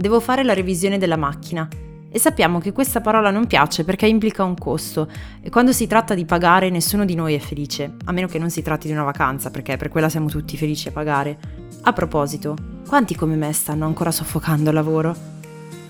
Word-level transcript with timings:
devo 0.00 0.18
fare 0.18 0.42
la 0.42 0.54
revisione 0.54 0.96
della 0.96 1.16
macchina. 1.16 1.68
E 2.12 2.18
sappiamo 2.18 2.58
che 2.58 2.72
questa 2.72 3.00
parola 3.00 3.30
non 3.30 3.46
piace 3.46 3.84
perché 3.84 4.06
implica 4.06 4.42
un 4.42 4.56
costo 4.56 5.08
e 5.42 5.50
quando 5.50 5.72
si 5.72 5.86
tratta 5.86 6.14
di 6.14 6.24
pagare 6.24 6.70
nessuno 6.70 7.04
di 7.04 7.14
noi 7.14 7.34
è 7.34 7.38
felice, 7.38 7.96
a 8.06 8.12
meno 8.12 8.26
che 8.26 8.38
non 8.38 8.50
si 8.50 8.62
tratti 8.62 8.88
di 8.88 8.94
una 8.94 9.04
vacanza, 9.04 9.50
perché 9.50 9.76
per 9.76 9.90
quella 9.90 10.08
siamo 10.08 10.28
tutti 10.28 10.56
felici 10.56 10.88
a 10.88 10.92
pagare. 10.92 11.38
A 11.82 11.92
proposito, 11.92 12.56
quanti 12.88 13.14
come 13.14 13.36
me 13.36 13.52
stanno 13.52 13.86
ancora 13.86 14.10
soffocando 14.10 14.70
il 14.70 14.74
lavoro? 14.74 15.14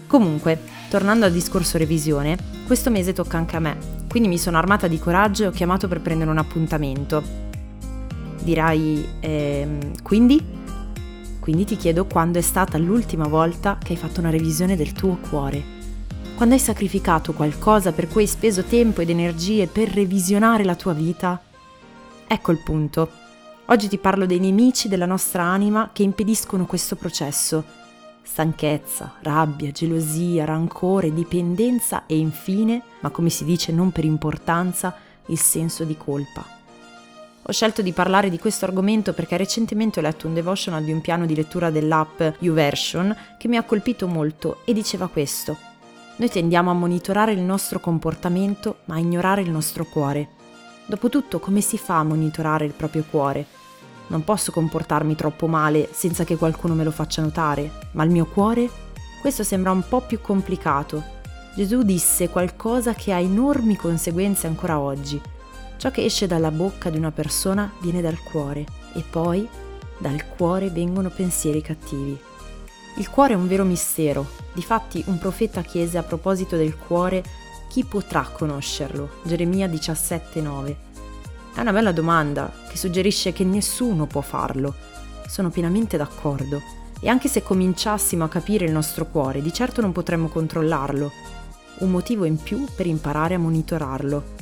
Comunque, 0.08 0.60
tornando 0.90 1.24
al 1.24 1.32
discorso 1.32 1.78
revisione, 1.78 2.36
questo 2.66 2.90
mese 2.90 3.12
tocca 3.12 3.38
anche 3.38 3.56
a 3.56 3.60
me, 3.60 3.76
quindi 4.08 4.28
mi 4.28 4.38
sono 4.38 4.58
armata 4.58 4.88
di 4.88 4.98
coraggio 4.98 5.44
e 5.44 5.46
ho 5.46 5.52
chiamato 5.52 5.88
per 5.88 6.00
prendere 6.00 6.30
un 6.30 6.38
appuntamento. 6.38 7.22
Dirai, 8.42 9.06
ehm, 9.20 10.02
quindi? 10.02 10.58
Quindi 11.40 11.64
ti 11.64 11.76
chiedo 11.76 12.04
quando 12.04 12.38
è 12.38 12.42
stata 12.42 12.78
l'ultima 12.78 13.26
volta 13.26 13.78
che 13.82 13.94
hai 13.94 13.98
fatto 13.98 14.20
una 14.20 14.30
revisione 14.30 14.76
del 14.76 14.92
tuo 14.92 15.16
cuore. 15.16 15.78
Quando 16.36 16.54
hai 16.54 16.60
sacrificato 16.60 17.32
qualcosa 17.32 17.92
per 17.92 18.08
cui 18.08 18.22
hai 18.22 18.28
speso 18.28 18.62
tempo 18.62 19.00
ed 19.00 19.10
energie 19.10 19.66
per 19.66 19.88
revisionare 19.88 20.64
la 20.64 20.74
tua 20.74 20.92
vita? 20.92 21.42
Ecco 22.26 22.52
il 22.52 22.62
punto. 22.62 23.10
Oggi 23.66 23.88
ti 23.88 23.98
parlo 23.98 24.26
dei 24.26 24.38
nemici 24.38 24.88
della 24.88 25.06
nostra 25.06 25.42
anima 25.44 25.90
che 25.92 26.02
impediscono 26.02 26.66
questo 26.66 26.96
processo. 26.96 27.64
Stanchezza, 28.22 29.14
rabbia, 29.22 29.70
gelosia, 29.70 30.44
rancore, 30.44 31.12
dipendenza 31.12 32.06
e 32.06 32.16
infine, 32.16 32.82
ma 33.00 33.10
come 33.10 33.30
si 33.30 33.44
dice 33.44 33.72
non 33.72 33.92
per 33.92 34.04
importanza, 34.04 34.94
il 35.26 35.38
senso 35.38 35.84
di 35.84 35.96
colpa. 35.96 36.59
Ho 37.50 37.52
scelto 37.52 37.82
di 37.82 37.92
parlare 37.92 38.30
di 38.30 38.38
questo 38.38 38.64
argomento 38.64 39.12
perché 39.12 39.36
recentemente 39.36 39.98
ho 39.98 40.02
letto 40.02 40.28
un 40.28 40.34
devotional 40.34 40.84
di 40.84 40.92
un 40.92 41.00
piano 41.00 41.26
di 41.26 41.34
lettura 41.34 41.68
dell'app 41.68 42.22
YouVersion 42.38 43.16
che 43.36 43.48
mi 43.48 43.56
ha 43.56 43.64
colpito 43.64 44.06
molto 44.06 44.58
e 44.64 44.72
diceva 44.72 45.08
questo. 45.08 45.56
Noi 46.18 46.28
tendiamo 46.28 46.70
a 46.70 46.74
monitorare 46.74 47.32
il 47.32 47.40
nostro 47.40 47.80
comportamento 47.80 48.82
ma 48.84 48.94
a 48.94 48.98
ignorare 49.00 49.42
il 49.42 49.50
nostro 49.50 49.84
cuore. 49.84 50.28
Dopotutto 50.86 51.40
come 51.40 51.60
si 51.60 51.76
fa 51.76 51.98
a 51.98 52.04
monitorare 52.04 52.66
il 52.66 52.72
proprio 52.72 53.04
cuore? 53.10 53.44
Non 54.06 54.22
posso 54.22 54.52
comportarmi 54.52 55.16
troppo 55.16 55.48
male 55.48 55.88
senza 55.90 56.22
che 56.22 56.36
qualcuno 56.36 56.74
me 56.74 56.84
lo 56.84 56.92
faccia 56.92 57.20
notare, 57.20 57.88
ma 57.94 58.04
il 58.04 58.10
mio 58.10 58.26
cuore? 58.26 58.70
Questo 59.20 59.42
sembra 59.42 59.72
un 59.72 59.82
po' 59.88 60.02
più 60.02 60.20
complicato. 60.20 61.02
Gesù 61.56 61.82
disse 61.82 62.28
qualcosa 62.28 62.94
che 62.94 63.12
ha 63.12 63.18
enormi 63.18 63.74
conseguenze 63.74 64.46
ancora 64.46 64.78
oggi. 64.78 65.20
Ciò 65.80 65.90
che 65.90 66.04
esce 66.04 66.26
dalla 66.26 66.50
bocca 66.50 66.90
di 66.90 66.98
una 66.98 67.10
persona 67.10 67.72
viene 67.80 68.02
dal 68.02 68.20
cuore 68.22 68.66
e 68.92 69.02
poi 69.08 69.48
dal 69.96 70.26
cuore 70.26 70.68
vengono 70.68 71.08
pensieri 71.08 71.62
cattivi. 71.62 72.18
Il 72.96 73.08
cuore 73.08 73.32
è 73.32 73.36
un 73.36 73.48
vero 73.48 73.64
mistero, 73.64 74.28
difatti 74.52 75.02
un 75.06 75.16
profeta 75.16 75.62
chiese 75.62 75.96
a 75.96 76.02
proposito 76.02 76.58
del 76.58 76.76
cuore 76.76 77.24
chi 77.70 77.82
potrà 77.84 78.28
conoscerlo? 78.30 79.08
Geremia 79.22 79.68
17:9. 79.68 80.76
È 81.54 81.60
una 81.60 81.72
bella 81.72 81.92
domanda 81.92 82.52
che 82.68 82.76
suggerisce 82.76 83.32
che 83.32 83.44
nessuno 83.44 84.04
può 84.04 84.20
farlo. 84.20 84.74
Sono 85.28 85.48
pienamente 85.48 85.96
d'accordo. 85.96 86.60
E 87.00 87.08
anche 87.08 87.28
se 87.28 87.42
cominciassimo 87.42 88.24
a 88.24 88.28
capire 88.28 88.66
il 88.66 88.72
nostro 88.72 89.06
cuore, 89.06 89.40
di 89.40 89.50
certo 89.50 89.80
non 89.80 89.92
potremmo 89.92 90.28
controllarlo. 90.28 91.10
Un 91.78 91.90
motivo 91.90 92.26
in 92.26 92.36
più 92.36 92.66
per 92.76 92.84
imparare 92.84 93.32
a 93.32 93.38
monitorarlo 93.38 94.39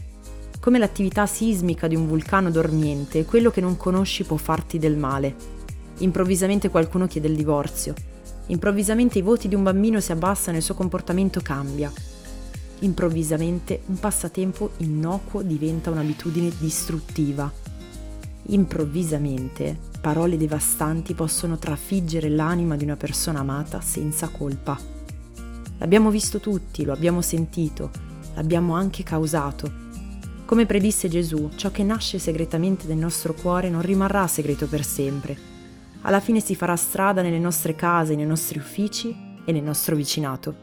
come 0.69 0.80
l'attività 0.80 1.24
sismica 1.24 1.88
di 1.88 1.97
un 1.97 2.06
vulcano 2.06 2.50
dormiente, 2.50 3.24
quello 3.24 3.50
che 3.50 3.62
non 3.62 3.78
conosci 3.78 4.24
può 4.24 4.36
farti 4.36 4.78
del 4.78 4.98
male. 4.98 5.34
Improvvisamente 6.00 6.69
qualcuno 6.69 7.06
chiede 7.06 7.27
il 7.27 7.36
divorzio. 7.36 7.94
Improvvisamente 8.48 9.16
i 9.16 9.22
voti 9.22 9.48
di 9.48 9.55
un 9.55 9.62
bambino 9.62 9.98
si 9.98 10.12
abbassano 10.12 10.56
e 10.56 10.58
il 10.58 10.64
suo 10.66 10.75
comportamento 10.75 11.41
cambia. 11.41 11.91
Improvvisamente 12.80 13.80
un 13.86 13.98
passatempo 13.98 14.72
innocuo 14.80 15.41
diventa 15.41 15.88
un'abitudine 15.88 16.53
distruttiva. 16.59 17.50
Improvvisamente 18.48 19.75
parole 20.03 20.37
devastanti 20.37 21.15
possono 21.15 21.56
trafiggere 21.56 22.28
l'anima 22.28 22.76
di 22.76 22.84
una 22.84 22.97
persona 22.97 23.38
amata 23.38 23.81
senza 23.81 24.28
colpa. 24.28 24.78
L'abbiamo 25.78 26.10
visto 26.10 26.41
tutti, 26.41 26.84
lo 26.84 26.92
abbiamo 26.92 27.22
sentito, 27.22 27.91
l'abbiamo 28.34 28.75
anche 28.75 29.03
causato 29.03 29.87
come 30.48 30.64
predisse 30.64 31.09
Gesù, 31.09 31.50
ciò 31.56 31.70
che 31.70 31.82
nasce 31.82 32.19
segretamente 32.19 32.86
nel 32.86 32.97
nostro 32.97 33.34
cuore 33.34 33.69
non 33.69 33.82
rimarrà 33.82 34.26
segreto 34.26 34.66
per 34.66 34.82
sempre. 34.82 35.36
Alla 36.00 36.20
fine 36.20 36.41
si 36.41 36.54
farà 36.54 36.75
strada 36.75 37.20
nelle 37.20 37.38
nostre 37.38 37.75
case, 37.75 38.14
nei 38.14 38.25
nostri 38.25 38.56
uffici 38.59 39.14
e 39.44 39.53
nel 39.53 39.62
nostro 39.62 39.94
vicinato. 39.94 40.54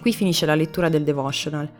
Qui 0.00 0.12
finisce 0.12 0.46
la 0.46 0.56
lettura 0.56 0.88
del 0.88 1.04
devotional 1.04 1.70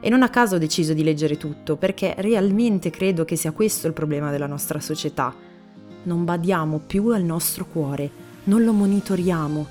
e 0.00 0.08
non 0.08 0.24
a 0.24 0.30
caso 0.30 0.56
ho 0.56 0.58
deciso 0.58 0.94
di 0.94 1.04
leggere 1.04 1.36
tutto 1.36 1.76
perché 1.76 2.16
realmente 2.18 2.90
credo 2.90 3.24
che 3.24 3.36
sia 3.36 3.52
questo 3.52 3.86
il 3.86 3.92
problema 3.92 4.32
della 4.32 4.48
nostra 4.48 4.80
società. 4.80 5.32
Non 6.02 6.24
badiamo 6.24 6.80
più 6.84 7.10
al 7.10 7.22
nostro 7.22 7.66
cuore, 7.66 8.10
non 8.44 8.64
lo 8.64 8.72
monitoriamo, 8.72 9.66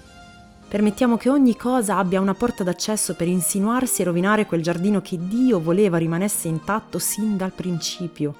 Permettiamo 0.69 1.15
che 1.15 1.29
ogni 1.29 1.55
cosa 1.55 1.97
abbia 1.97 2.19
una 2.19 2.33
porta 2.33 2.61
d'accesso 2.61 3.15
per 3.15 3.29
insinuarsi 3.29 4.01
e 4.01 4.05
rovinare 4.05 4.45
quel 4.45 4.61
giardino 4.61 4.99
che 5.01 5.17
Dio 5.17 5.61
voleva 5.61 5.97
rimanesse 5.97 6.49
intatto 6.49 6.99
sin 6.99 7.37
dal 7.37 7.53
principio. 7.53 8.35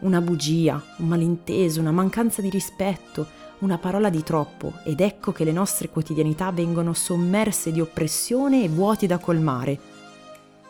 Una 0.00 0.20
bugia, 0.20 0.82
un 0.98 1.06
malinteso, 1.06 1.78
una 1.78 1.92
mancanza 1.92 2.42
di 2.42 2.50
rispetto, 2.50 3.24
una 3.60 3.78
parola 3.78 4.10
di 4.10 4.24
troppo 4.24 4.72
ed 4.84 5.00
ecco 5.00 5.30
che 5.30 5.44
le 5.44 5.52
nostre 5.52 5.88
quotidianità 5.90 6.50
vengono 6.50 6.92
sommerse 6.92 7.70
di 7.70 7.80
oppressione 7.80 8.64
e 8.64 8.68
vuoti 8.68 9.06
da 9.06 9.18
colmare. 9.18 9.78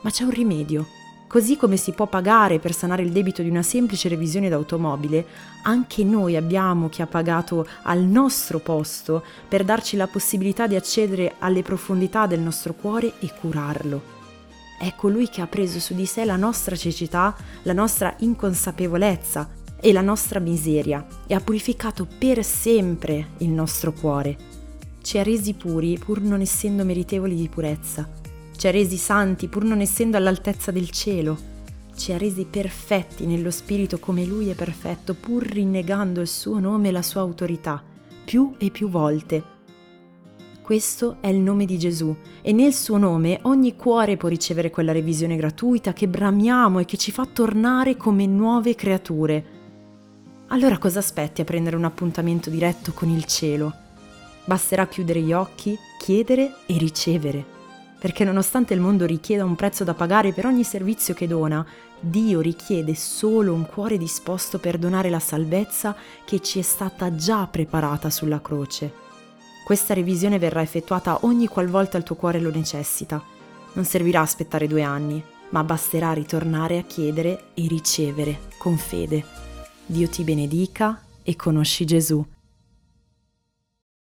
Ma 0.03 0.11
c'è 0.11 0.25
un 0.25 0.31
rimedio. 0.31 0.87
Così 1.27 1.57
come 1.57 1.77
si 1.77 1.93
può 1.93 2.07
pagare 2.07 2.61
per 2.61 2.73
sanare 2.73 3.03
il 3.03 3.11
debito 3.11 3.43
di 3.43 3.49
una 3.49 3.63
semplice 3.63 4.09
revisione 4.09 4.49
d'automobile, 4.49 5.27
anche 5.63 6.05
noi 6.05 6.37
abbiamo 6.37 6.89
chi 6.89 7.03
ha 7.03 7.07
pagato 7.07 7.67
al 7.83 8.03
nostro 8.03 8.61
posto 8.61 9.25
per 9.49 9.65
darci 9.65 9.97
la 9.97 10.07
possibilità 10.07 10.67
di 10.67 10.77
accedere 10.77 11.35
alle 11.39 11.63
profondità 11.63 12.27
del 12.27 12.41
nostro 12.41 12.75
cuore 12.75 13.15
e 13.19 13.33
curarlo. 13.41 14.13
È 14.79 14.95
colui 14.95 15.29
che 15.29 15.41
ha 15.41 15.47
preso 15.47 15.81
su 15.81 15.95
di 15.95 16.07
sé 16.07 16.25
la 16.25 16.37
nostra 16.37 16.77
cecità, 16.77 17.35
la 17.63 17.73
nostra 17.73 18.15
inconsapevolezza 18.19 19.49
e 19.81 19.93
la 19.93 20.03
nostra 20.03 20.39
miseria 20.39 21.05
e 21.27 21.35
ha 21.35 21.41
purificato 21.41 22.07
per 22.19 22.45
sempre 22.45 23.31
il 23.39 23.51
nostro 23.51 23.93
cuore. 23.93 24.37
Ci 25.03 25.19
ha 25.19 25.23
resi 25.23 25.55
puri 25.55 25.99
pur 25.99 26.21
non 26.21 26.41
essendo 26.41 26.85
meritevoli 26.85 27.35
di 27.35 27.49
purezza 27.49 28.23
ci 28.65 28.71
ha 28.71 28.73
resi 28.73 28.97
santi 28.97 29.49
pur 29.49 29.63
non 29.65 29.83
essendo 29.83 30.17
all'altezza 30.17 30.71
del 30.71 30.89
cielo, 30.89 31.37
ci 31.95 32.13
ha 32.13 32.17
resi 32.17 32.47
perfetti 32.47 33.27
nello 33.27 33.51
spirito 33.51 33.99
come 33.99 34.25
Lui 34.25 34.49
è 34.49 34.55
perfetto, 34.55 35.13
pur 35.13 35.43
rinnegando 35.43 36.23
il 36.23 36.29
suo 36.29 36.59
nome 36.61 36.89
e 36.89 36.91
la 36.91 37.03
sua 37.03 37.21
autorità, 37.21 37.83
più 38.25 38.55
e 38.57 38.71
più 38.71 38.89
volte. 38.89 39.43
Questo 40.63 41.19
è 41.21 41.27
il 41.27 41.41
nome 41.41 41.67
di 41.67 41.79
Gesù 41.79 42.17
e 42.41 42.53
nel 42.53 42.73
suo 42.73 42.97
nome 42.97 43.39
ogni 43.43 43.77
cuore 43.77 44.17
può 44.17 44.31
ricevere 44.31 44.71
quella 44.71 44.93
revisione 44.93 45.37
gratuita 45.37 45.93
che 45.93 46.09
bramiamo 46.09 46.79
e 46.79 46.87
che 46.87 46.97
ci 46.97 47.11
fa 47.11 47.27
tornare 47.31 47.99
come 47.99 48.25
nuove 48.25 48.75
creature. 48.75 49.45
Allora 50.47 50.79
cosa 50.79 51.01
aspetti 51.01 51.43
a 51.43 51.45
prendere 51.45 51.77
un 51.77 51.85
appuntamento 51.85 52.49
diretto 52.49 52.93
con 52.95 53.11
il 53.11 53.27
cielo? 53.27 53.75
Basterà 54.47 54.87
chiudere 54.87 55.21
gli 55.21 55.35
occhi, 55.35 55.77
chiedere 55.99 56.61
e 56.65 56.79
ricevere 56.79 57.53
perché 58.05 58.23
nonostante 58.23 58.75
il 58.75 58.81
mondo 58.81 59.07
richieda 59.07 59.47
un 59.47 59.55
prezzo 59.55 59.83
da 59.83 59.95
pagare 59.95 60.35
per 60.35 60.45
ogni 60.45 60.63
servizio 60.63 61.15
che 61.15 61.27
dona, 61.27 61.65
Dio 61.99 62.41
richiede 62.41 62.95
solo 62.95 63.55
un 63.55 63.65
cuore 63.65 63.97
disposto 63.97 64.59
per 64.59 64.77
donare 64.77 65.09
la 65.09 65.19
salvezza 65.19 65.97
che 66.23 66.41
ci 66.41 66.59
è 66.59 66.63
stata 66.63 67.15
già 67.15 67.47
preparata 67.47 68.11
sulla 68.11 68.43
croce. 68.43 68.93
Questa 69.65 69.95
revisione 69.95 70.39
verrà 70.39 70.61
effettuata 70.61 71.21
ogni 71.23 71.47
qualvolta 71.47 71.97
il 71.97 72.03
tuo 72.03 72.17
cuore 72.17 72.41
lo 72.41 72.51
necessita. 72.51 73.25
Non 73.73 73.87
servirà 73.87 74.21
aspettare 74.21 74.67
due 74.67 74.83
anni, 74.83 75.25
ma 75.49 75.65
basterà 75.65 76.13
ritornare 76.13 76.77
a 76.77 76.83
chiedere 76.83 77.45
e 77.55 77.67
ricevere 77.67 78.39
con 78.59 78.77
fede. 78.77 79.25
Dio 79.87 80.11
ti 80.11 80.25
benedica 80.25 81.01
e 81.23 81.37
conosci 81.37 81.87
Gesù. 81.87 82.34